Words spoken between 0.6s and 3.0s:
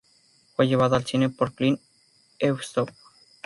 llevada al cine por Clint Eastwood.